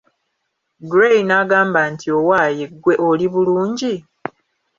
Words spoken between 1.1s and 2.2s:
n'agamba nti